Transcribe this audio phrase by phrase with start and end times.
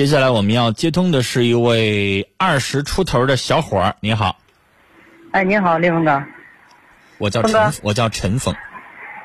[0.00, 4.38] 接下来我们要接通的是一位二十出头的小伙儿，你好，
[5.30, 6.24] 哎，你好，立峰哥，
[7.18, 8.54] 我叫陈，我叫陈峰，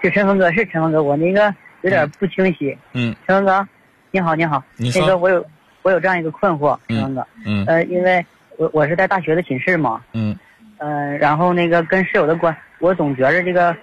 [0.02, 2.78] 是陈峰哥，是陈峰哥，我那个有点不清晰。
[2.92, 3.16] 嗯。
[3.26, 3.66] 陈峰哥，
[4.12, 5.46] 你好，你好，你说那个我有
[5.82, 7.65] 我有这样一个困惑，嗯陈峰哥，嗯。
[7.67, 8.26] 呃，因为
[8.57, 10.37] 我我是在大学的寝室嘛，嗯。
[10.79, 13.73] 嗯、然后那个跟室友的关，我总觉着这个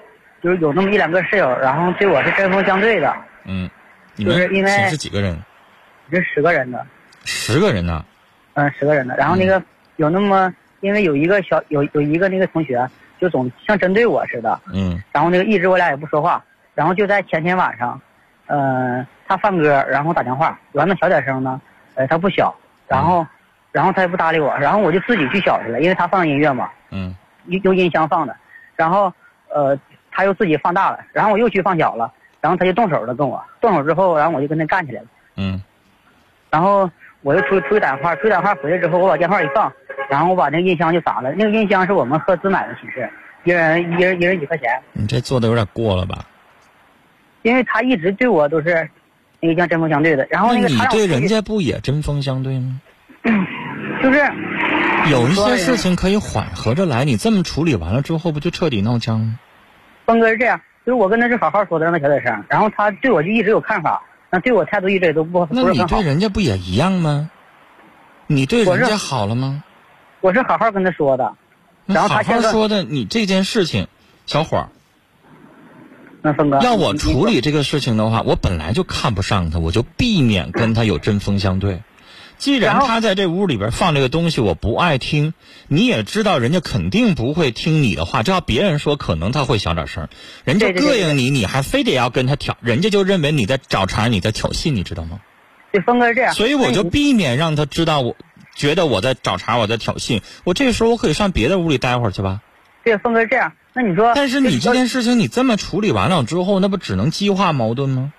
[0.42, 3.16] 就是有那么一两个室友，然后对我是针锋相对的，
[3.46, 3.70] 嗯，
[4.14, 5.42] 你们就是因为寝室几个人？
[6.10, 6.84] 是十个人的，
[7.24, 8.04] 十个人呢？
[8.54, 9.62] 嗯、十个人的，然后那个
[9.96, 12.86] 有那么，因为有一个小有有一个那个同学，
[13.20, 15.02] 就总像针对我似的，嗯。
[15.12, 16.42] 然后那个一直我俩也不说话，
[16.74, 18.00] 然后就在前天晚上，
[18.46, 21.60] 呃，他放歌，然后打电话，完了小点声呢，
[21.94, 22.54] 呃，他不小，
[22.86, 23.26] 然后，
[23.70, 27.16] 然后他也不搭理我，然后我就自己去小去了，因为他放音乐嘛，嗯
[27.46, 28.36] 用用音箱放的，
[28.76, 29.12] 然后，
[29.48, 29.78] 呃，
[30.10, 35.62] 他又自己放大了，然后我又去放小了，然后他就动手了跟我，动手之后，然后我就跟他干起来了，嗯
[36.52, 36.88] 然后
[37.22, 39.72] 我又出出去打电话，出去打电话回来之后，我把电话一放，
[40.10, 43.10] 然后我把那个音箱就砸了，那个音箱是我们合资买的寝室，
[43.44, 44.68] 一人一人一人几块钱。
[44.92, 46.26] 你这做的有点过了吧？
[47.40, 48.88] 因为他一直对我都是
[49.40, 52.80] 那个像针锋相对的，然后那你那个他让我出去对人家不也针锋相对吗？
[54.02, 54.20] 就是
[55.10, 59.38] 有一些事情可以缓和着来，你这么处理完了之后，不就彻底闹僵吗？
[60.06, 66.02] 峰哥是这样，就是我跟他是好好说的，让他小点声，然后他对我就一直有看法，那对我态度一直都不不那你对。
[66.02, 67.30] 人家不也一样吗？
[68.26, 69.62] 你对人家好了吗？
[70.22, 71.34] 我是好好跟他说的，
[71.84, 73.88] 那好好然后他现在说的，你这件事情，
[74.24, 74.68] 小伙儿，
[76.22, 81.82] 那峰哥要我处理这个事情的话，我本来就看不上他，我就避免跟他有针锋相对。
[82.42, 85.32] 既然他在这屋里边放这个东西，我不爱听，
[85.68, 90.08] 你也知道人家肯定不会听你的话，只要别人说，可能他会小点声，
[90.42, 95.20] 人家膈应你，你还非得要跟他挑，人家就认为你在找茬，你在挑衅，你知道吗？
[95.70, 98.16] 对峰哥是这样，所以我就避免让他知道我
[98.56, 100.20] 觉得我在找茬，我在挑衅。
[100.42, 102.40] 我这个时候我可以上别的屋里待会儿去吧。
[102.82, 108.12] 对峰哥是这样，那你说，但是你这件事情你这么处理完了之后，那不只能激化矛盾吗？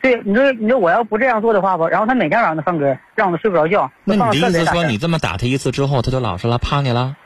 [0.00, 7.16] 对你说你说我要不这样做的话吧，然后他每天晚上都放歌，让我们睡不着觉，那你的意思说你这么打他一次之后，他就老实了，怕你了？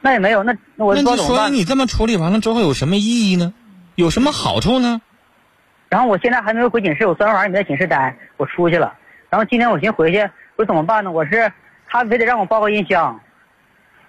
[0.00, 1.48] 那也没有，那那我那你说？
[1.48, 3.52] 你这么处理完了之后有什么意义呢？
[3.94, 5.00] 有什么好处呢？
[5.88, 8.94] 然后我现在还没有回寝室，我昨天晚上没在寝室待，我出去了。
[9.30, 10.20] 然后今天我寻思回去，
[10.56, 11.10] 我说怎么办呢？
[11.10, 11.52] 我是
[11.88, 13.20] 他非得让我包个音箱，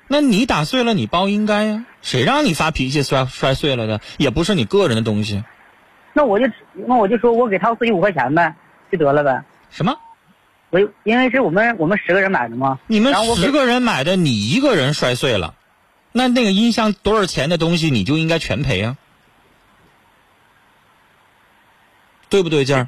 [0.08, 4.02] 那你打碎了，你包应该呀、谁让你发脾气摔摔碎了的？
[4.18, 5.44] 也不是你个人的东西。
[6.14, 8.54] 那我就那我就说我给他自己五块钱呗，
[8.92, 9.44] 就得了呗。
[9.70, 9.98] 什么？
[10.72, 15.56] 我因为是我们我们十个人买的嘛，你们十个人买的，你一个人摔碎了，
[16.12, 18.96] 那那个音箱多少钱的东西，你就应该全赔啊，
[22.30, 22.88] 对不对劲儿？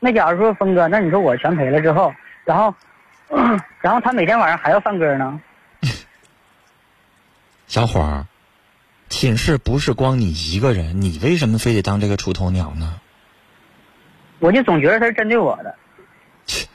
[0.00, 2.14] 那假如说峰哥，那你说我全赔了之后，
[2.44, 2.74] 然后，
[3.82, 5.38] 然后他每天晚上还要放歌呢，
[7.66, 8.24] 小伙儿，
[9.08, 13.00] 寝室不是光你一个人，你为什么非得当这个出头鸟呢？
[14.38, 15.74] 我就总觉得他是针对我的。
[16.46, 16.66] 切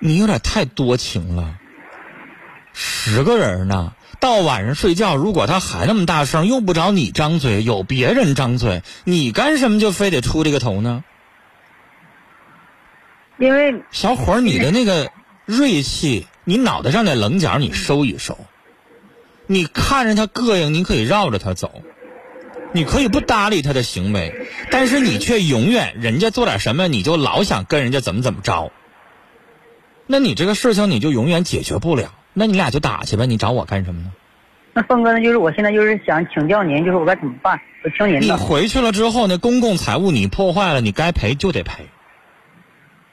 [0.00, 1.58] 你有点太多情了。
[2.72, 11.02] 十个人呢，到晚上睡觉，如果他还那么大声，用不着你张嘴，有别人张嘴，你干什么就非得出这个头呢？
[13.38, 15.10] 因为小伙儿，你的那个
[15.46, 18.38] 锐气，你脑袋上的棱角，你收一收。
[19.48, 21.82] 你看着他膈应，你可以绕着他走，
[22.72, 28.70] 你可以不搭理他的行为，但是你却永远人家做点什么，你就老想跟人家怎么怎么着。
[30.06, 34.12] 那你这个事情你就永远解决不了，那你俩就打去吧，你找我干什么呢？
[34.74, 37.60] 那峰哥呢，就是我现在就是想请教您，就是我该怎么办？
[37.82, 38.36] 我听您你的。
[38.36, 41.86] 回去了之后，那公共财物你破坏了，你该赔就得赔。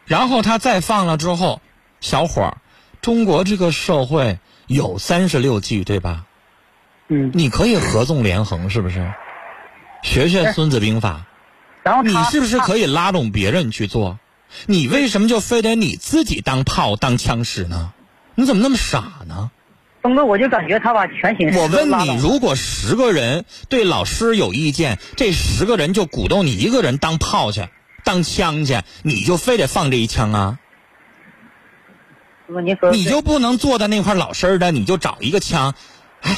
[0.05, 1.61] 然后他再放了之后，
[2.01, 2.57] 小伙儿，
[3.01, 4.37] 中国这个社会
[4.67, 6.25] 有三十六计，对吧？
[7.07, 9.13] 嗯，你可以合纵连横，是不是？
[10.03, 11.25] 学学《孙子兵法
[11.83, 14.19] 然后》，他你是不是可以拉拢别人去做？
[14.67, 17.93] 你为什么就非得你自己当炮当枪使呢？
[18.35, 19.51] 你怎么那么傻呢？
[20.01, 27.67] 峰哥，我就感觉他把全寝室我问你，如果十个人对老师有意见，这十个人就鼓动你一个人当炮去，
[28.03, 30.59] 当枪去，你就非得放这一枪啊？
[32.91, 35.73] 你就不能坐在那块老实的，你就找一个枪，
[36.21, 36.37] 哎，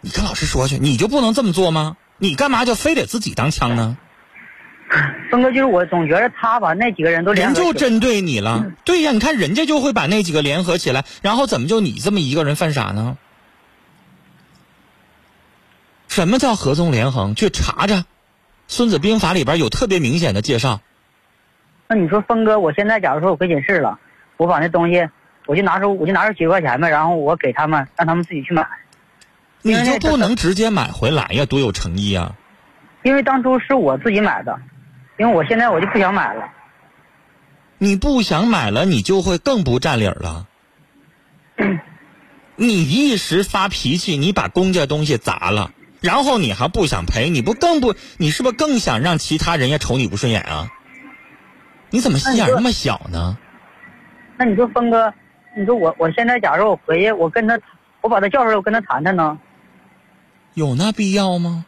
[0.00, 1.96] 你跟老师说去，你就不能这么做吗？
[2.18, 3.96] 你干嘛就非得自己当枪呢？
[5.30, 8.72] 峰哥，就是我总觉得他把那几个人都联人就针对你了。
[8.84, 13.18] 对呀，你看人家就会把那几个联合起来，然后怎么就你这么一个人犯傻呢？
[16.08, 17.34] 什么叫合纵连横？
[17.34, 17.94] 去查查，
[18.66, 20.80] 《孙子兵法》里边有特别明显的介绍。
[21.86, 23.98] 那你说峰哥，我现在假如说我回寝室了，
[24.38, 25.06] 我把那东西，
[25.48, 28.68] 我就拿出我就拿出几十块钱呗，然后我给他们，让他们自己去买。
[29.62, 31.46] 你就不能直接买回来呀？
[31.46, 32.36] 多有诚意啊！
[33.02, 34.60] 因为当初是我自己买的，
[35.16, 36.50] 因为我现在我就不想买了。
[37.78, 40.46] 你不想买了，你就会更不占理儿了。
[42.56, 45.70] 你一时发脾气，你把公家东西砸了，
[46.02, 50.68] 然后你还不想赔，你不更不，你是不是更想让其他人也瞅你不顺眼啊？
[51.88, 53.38] 你怎么心眼那么小呢？
[54.36, 55.14] 那你说峰哥，
[55.58, 57.58] 你说我我现在假如我回去，我跟他，
[58.00, 59.36] 我把他叫出来，我跟他谈谈呢？
[60.54, 61.64] 有那必要吗？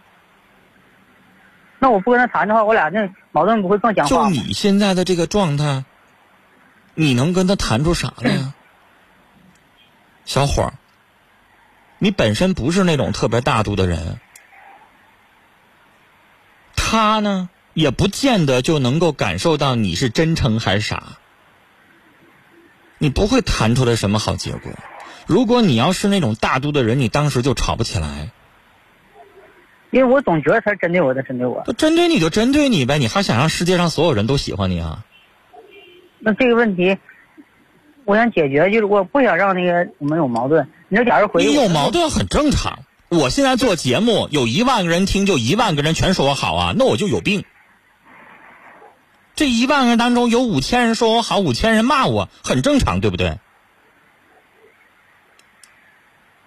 [1.80, 5.84] 那我不跟他谈的话，我俩那矛盾不会更僵化就你现在的这个状态，
[6.94, 8.54] 你能跟他谈出啥来呀？
[10.24, 10.74] 小伙儿，
[11.98, 14.20] 你本身不是那种特别大度的人，
[16.76, 21.02] 他呢也不见得就能够感受到你是真诚还是傻，
[23.02, 24.72] 你不会谈出来什么好结果。
[25.26, 28.30] 如果你要是那种大度的人，你当时就吵不起来。
[29.90, 31.62] 因为我总觉得他是针对我的，针对我。
[31.62, 35.02] 不针对你就针对你呗，你还想让世界上所有人都喜欢你啊？
[36.18, 36.98] 那这个问题，
[38.04, 40.68] 我想解决，就是我不想让那个我们有矛盾。
[40.88, 42.80] 你说，假如回你有矛盾很正常。
[43.08, 47.44] 我现在做节目，有一万个人听，就一万个人全说我好啊，那我就有病。
[49.40, 53.38] 这一万个人当中有五千人说我好，五千人骂我，很正常，对不对？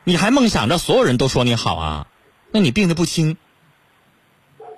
[0.03, 2.07] 你还梦想着所有人都说你好啊？
[2.51, 3.35] 那你病的不轻，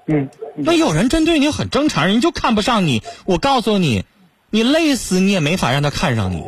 [0.06, 3.04] 嗯，那有人针对你很正常，人就看不上你。
[3.26, 4.06] 我告诉你，
[4.50, 6.46] 你累死你也没法让他看上你。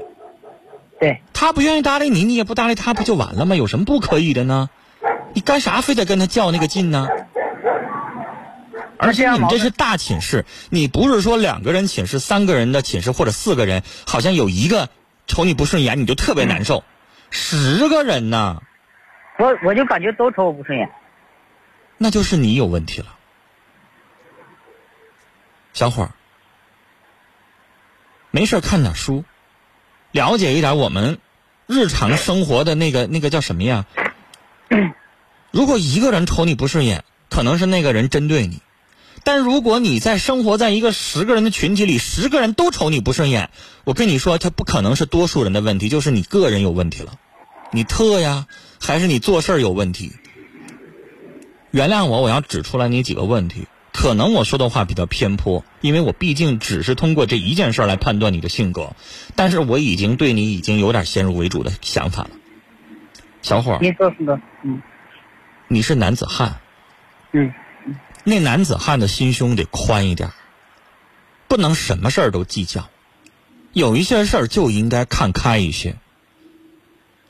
[1.02, 3.58] 对，他不愿意搭理你，你也不搭理他，不就完了吗？
[3.58, 4.70] 有什么不可以的呢？
[5.34, 7.10] 你干啥非得跟他较那个劲呢？
[9.00, 14.90] 而且你们这是大寝室，你不是说两个人寝室、三个人的寝室或者四个人，好像有一个
[15.28, 16.84] 瞅你不顺眼，你就特别难受。
[17.30, 18.62] 十个人呢？
[19.38, 20.90] 我我就感觉都瞅我不顺眼。
[21.98, 23.08] 那就是你有问题了，
[25.74, 26.12] 小伙儿，
[28.32, 29.24] 没事看点书，
[30.12, 31.20] 了解一点我们
[31.66, 33.86] 日常生活的那个那个叫什么呀？
[35.52, 38.58] 如果一个人瞅你不顺眼，可能是那个人针对你；
[39.28, 43.50] 但如果你在生活在一个十个人的群体里，十个人都瞅你不顺眼，
[43.84, 47.20] 我跟你说，他不可能是多数人的问题，就是你个人有问题了，
[47.74, 48.48] 你特呀，
[48.80, 50.14] 还是你做事有问题？
[51.72, 53.68] 原谅我，我要指出来你几个问题。
[53.92, 58.96] 可能我说的话比较偏颇，因为我毕竟只是通过这一件事来判断你的性格，
[59.36, 62.30] 但是我已经对你已经有点先入为主的想法了，
[63.42, 63.80] 小伙儿。
[63.82, 64.82] 你说哥，嗯。
[65.68, 66.62] 你是男子汉。
[67.34, 67.52] 嗯。
[68.30, 70.32] 那男子汉的心胸得宽一点，
[71.48, 72.90] 不能什么事儿都计较，
[73.72, 75.96] 有一些事儿就应该看开一些。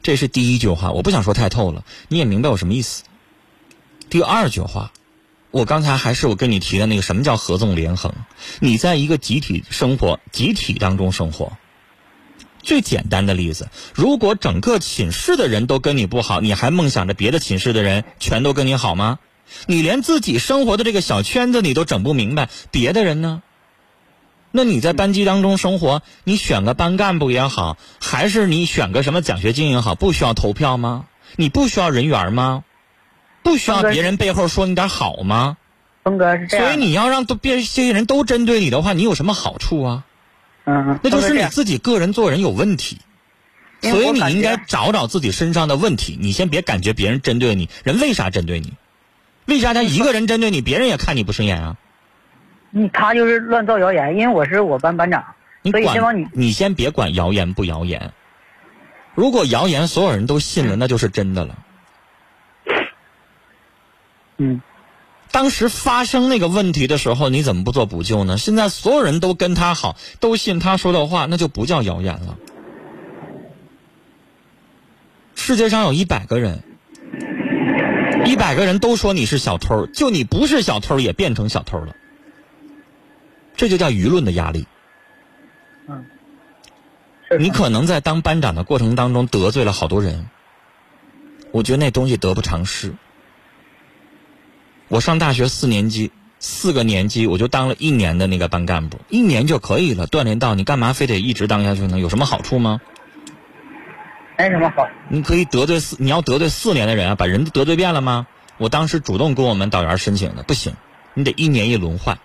[0.01, 3.03] 这是第一句话，我不想说太透了，你也明白我什么意思。
[4.09, 4.91] 第二句话，
[5.51, 8.15] 我刚才还是我跟你提的那个什么叫合纵连横？
[8.59, 11.59] 你在一个集体生活、集体当中生活，
[12.63, 19.19] 最简单的例子，如果整个寝室的人都跟你不好，你还梦想着别的寝室的人全都跟你好吗？
[19.65, 23.41] 你连自己生活的这个小圈子你都整不明白，别的人呢？
[24.51, 31.05] 那你在班级当中生活，你选个班干部也好，还是你选个什么奖学金也好，不需要投票吗？
[31.35, 32.63] 你不需要人缘吗？
[33.43, 35.57] 不需要别人背后说你点好吗？
[36.03, 36.65] 峰哥是这样。
[36.65, 40.05] 所以你要让都别这些人都针对你的话，你有什么好处啊？
[40.65, 42.99] 嗯，那就是你自己个人做人有问题。
[43.81, 46.17] 所以你应该找找自己身上的问题。
[46.19, 48.73] 你先别感觉别人针对你，人为啥针对你？
[49.47, 51.77] 为啥他一个人针对你，别人也看你不顺眼啊？
[52.69, 55.23] 你他就是乱造谣言，因为我是我班班长。
[55.61, 58.13] 你管你，你先别管谣言不谣言。
[59.15, 61.57] 如果谣言所有人都信了，那就是真的了。
[64.37, 64.61] 嗯，
[65.31, 68.37] 当时发生那个问题的时候，你怎么不做补救呢？
[68.37, 72.37] 现在所有人都跟他好，都信他说的话，那就不叫谣言了。
[75.35, 76.63] 世界上有一百个人，
[78.27, 81.95] 一百个人都说你是小偷，就你不是小偷，也变成小偷了。
[83.55, 84.67] 这就叫舆论的压力。
[85.87, 86.05] 嗯，
[87.39, 90.27] 你可能在当班长的过程当中得罪了好多人，
[91.51, 92.93] 我觉得那东西得不偿失。
[94.89, 101.97] 我上大学四年级，四个年级我就当了一年的那个班干部，一年就可以了，锻炼到你干嘛非得一直当下去呢？
[101.97, 102.81] 有什么好处吗？
[104.37, 104.87] 没什么好。
[105.09, 108.27] 你可以得罪四，你要得罪四年的人啊，把人都得罪遍了吗？
[108.57, 110.73] 我当时主动跟我们导员申请的，不行，
[111.13, 112.19] 你得一年一轮换，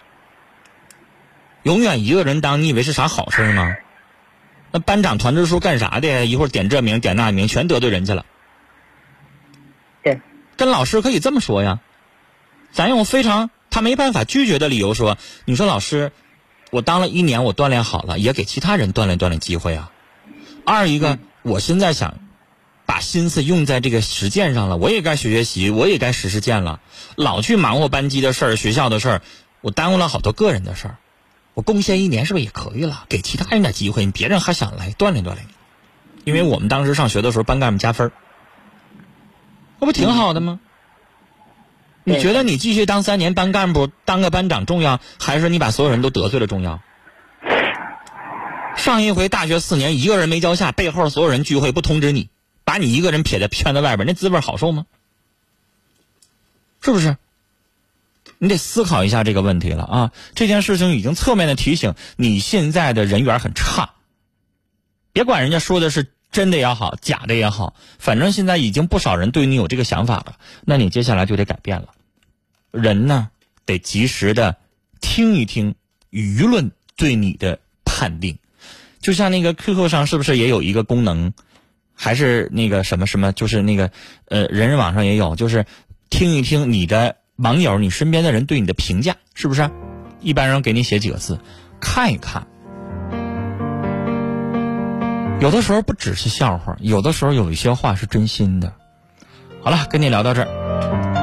[1.63, 3.77] 永远一个人当，你以为是啥好事吗？
[4.71, 6.25] 那班长团支书干啥的？
[6.25, 8.25] 一会儿点这名点那名，全得罪人家了。
[10.03, 10.21] 对，
[10.57, 11.81] 跟老师可以这么说呀，
[12.73, 16.13] 咱用非常他没办法拒绝的理由说：“你说老师，
[16.71, 19.93] 我当了一年，我锻炼好了，也给其他人锻炼锻炼机会啊。
[20.65, 22.19] 二一个，我现在想
[22.87, 26.81] 把心思用在这个实践上了，我也该学学习，我也该实实践了。
[27.17, 29.23] 老去忙活班级的事儿、学校的事儿，
[29.61, 30.97] 我耽误了好多个人的事儿。
[31.55, 33.05] 我贡献一年是不是也可以了？
[33.09, 35.53] 给其他人点机会，别人还想来锻炼锻炼你。
[36.25, 38.13] 因为我们当时上学的时候，班干部加分儿
[39.81, 40.61] 那不挺好的吗？
[42.05, 46.81] 你觉得你继续当三年班干部，当个班长重要，还是你把所有人都得罪了重要？
[48.83, 52.31] 上一回大学四年，一个人没交下，背后所有人聚会不通知你，
[52.65, 54.87] 把你一个人撇在圈子外边，那滋味好受吗？
[56.81, 57.17] 是不是？
[58.39, 60.13] 你得思考一下这个问题了啊！
[60.35, 63.91] 这件事情已经侧面的提醒你现在的人缘很差。
[65.13, 71.91] 别管人家说的是真的也好，假的也好，反正现在已经不少人对你有这个想法了，那你接下来就得改变了。
[72.73, 73.31] 人呢，
[73.65, 74.57] 得及时的
[75.01, 75.77] 听一听
[76.11, 78.39] 舆论对你的判定。
[79.03, 81.35] 就像那个 QQ 上是不是也有一个功能，
[81.95, 83.91] 还是那个什么什么，就是那个
[84.29, 85.67] 呃，人人网上也有，就是
[86.09, 87.17] 听一听你的。
[87.37, 89.69] 网友，你身边的人对你的评价是不是？
[90.21, 91.41] 一般人给你写几个字，
[91.81, 92.47] 看一看。
[95.41, 98.73] 有的时候不只是笑话，有的时候有一些话是真心的。
[99.63, 101.22] 好了，跟你聊到这儿。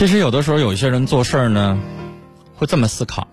[0.00, 1.78] 其实有的时候有一些人做事儿呢，
[2.54, 3.28] 会这么思考。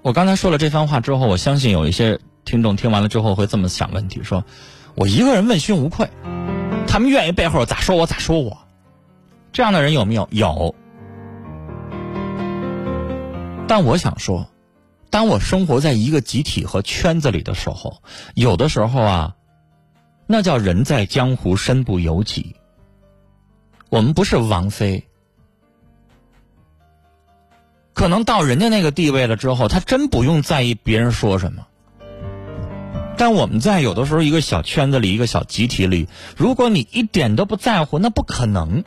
[0.00, 4.42] 我刚才说了这番话之后，我相信有一些听众听完了之后会这么想问题：说，
[4.94, 6.08] 我一个人问心无愧，
[6.86, 8.56] 他们愿意背后咋说我咋说我，
[9.52, 10.26] 这样的人有没有？
[10.30, 10.74] 有。
[13.66, 14.48] 但我想说，
[15.10, 17.98] 当我生活在一个集体和圈子里的时候，
[18.34, 19.36] 有的时候啊，
[20.26, 22.56] 那叫人在江湖身不由己。
[23.90, 25.04] 我们不是王菲。
[27.98, 31.66] 可能到人家那个地位了之后，他真不用在意别人说什么。
[33.16, 38.84] 但我们在有的时候一个小圈子里、一个小集体里，如果你一点都不在乎，那不可能。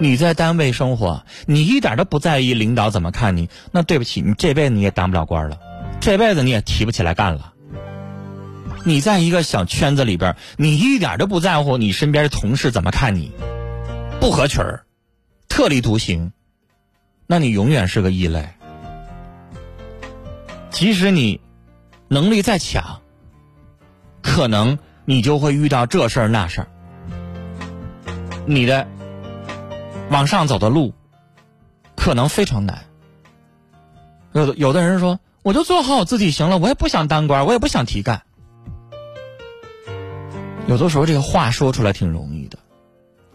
[0.00, 5.56] 你在单位生活，你一点都不在意领导怎么看你，那对不起，你这辈子你也当不了官了，
[6.02, 7.54] 这辈子你也提不起来干了。
[8.84, 13.32] 你在一个小圈子里边，你一点都不在乎你身边的同事怎么看你，
[14.20, 14.84] 不合群儿，
[15.48, 16.32] 特立独行。
[17.26, 18.48] 那你永远是个异类。
[20.70, 21.40] 即使你
[22.08, 23.00] 能力再强，
[24.22, 26.68] 可能你就会遇到这事儿那事儿。
[28.46, 28.86] 你的
[30.10, 30.94] 往上走的路
[31.96, 32.84] 可能非常难。
[34.32, 38.22] 有的有的人说，我就做好我自己行了，我也不想当官，我也不想提干。
[40.66, 42.58] 有的时候这个话说出来挺容易的，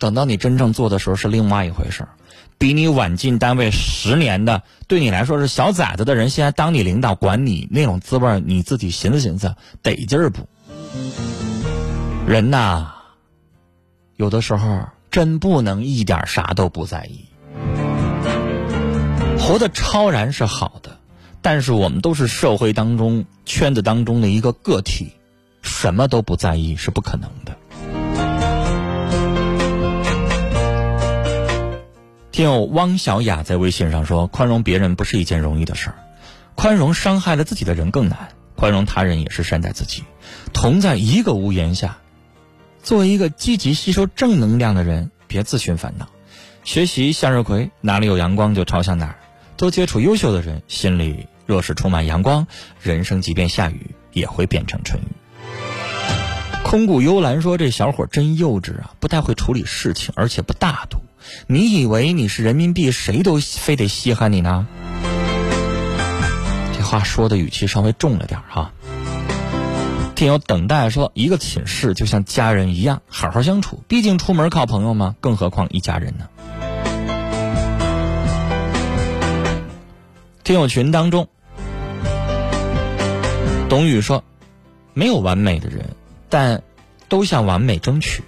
[0.02, 2.10] 等到你真正做的时候是另外一回事儿。
[2.58, 9.54] 比你晚进单位十年的，对你来说是小崽子的人，现在当你领导管你那种滋味你自己寻思寻思，
[9.84, 10.50] 得劲儿不？
[12.28, 12.88] 人呐，
[14.16, 17.28] 有的时候真不能一点啥都不在意。
[19.38, 20.98] 活得超然是好的，
[21.44, 25.12] 但是我们都是社会当中圈子当中的一个个体，
[25.62, 27.56] 什么都不在意是不可能的。
[32.32, 35.96] 听友汪小雅在微信上说：“宽容别人不是一件容易的事儿，
[36.56, 40.06] 宽容伤害了自己的人更难，宽容他人也是善待自己。
[40.54, 41.98] 同在一个屋檐下，
[42.82, 46.08] 作为一个积极吸收正能量的人，别自寻烦恼。
[46.64, 49.16] 学习向日葵，哪里有阳光就朝向哪儿。
[49.58, 52.48] 多接触优秀的人，心里若是充满阳光，
[52.82, 55.06] 人生即便下雨也会变成春雨。”
[56.64, 60.98] 空谷幽兰说：“这小伙真幼稚啊，不太会处理事情，而且不大度。”
[61.48, 64.68] 你以为你是人民币，谁都非得稀罕你呢？
[66.78, 68.72] 这话说的语气稍微重了点哈。
[70.16, 73.84] 听友等待说，一个寝室就像家人一样，好好相处。
[73.88, 76.28] 毕竟出门靠朋友嘛，更何况一家人呢？
[80.44, 81.28] 听友群当中，
[83.70, 84.24] 董宇说，
[84.94, 85.96] 没有完美的人，
[86.30, 86.62] 但
[87.10, 88.24] 都向完美争取。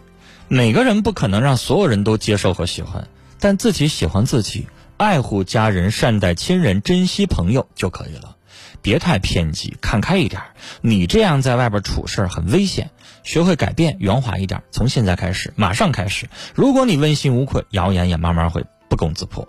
[0.54, 3.08] 每个人不可能让所有人都接受和喜欢，
[3.40, 4.68] 但自己喜欢自己，
[4.98, 8.36] 爱护家人，善待亲人，珍惜朋友就可以了。
[8.80, 10.44] 别太偏激，看开一点。
[10.82, 12.92] 你这样在外边处事很危险，
[13.24, 14.62] 学会改变，圆滑一点。
[14.70, 16.30] 从现在开始，马上开始。
[16.54, 19.48] 如果你问心无愧，谣言也慢慢会不攻自破。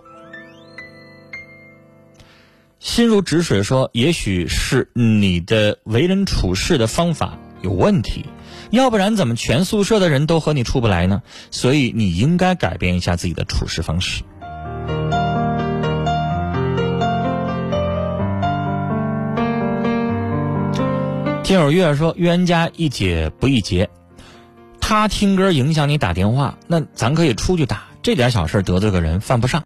[2.79, 8.25] 心如止水说：“也许是你的为人处事的方法有问题，
[8.71, 11.21] 要不然怎么全宿舍的人都和你处不来呢？
[11.51, 14.23] 所以你应该改变一下自己的处事方式。”
[21.43, 23.87] 听友月说：“冤家宜解不宜结，
[24.81, 29.63] 他听歌影响你打电话，那咱可以出去打，这点小事得罪个人犯不上。”